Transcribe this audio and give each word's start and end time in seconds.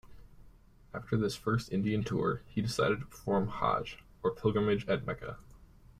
After 0.95 1.15
this 1.15 1.35
first 1.35 1.71
Indian 1.71 2.03
tour, 2.03 2.41
he 2.47 2.59
decided 2.59 3.01
to 3.01 3.05
perform 3.05 3.47
Hajj 3.49 3.99
or 4.23 4.31
pilgrimage 4.33 4.87
at 4.87 5.05
Mecca. 5.05 5.37